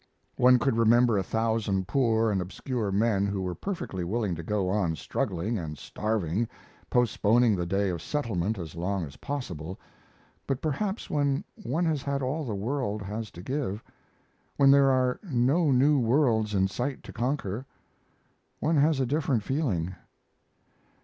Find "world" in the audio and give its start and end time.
12.55-13.03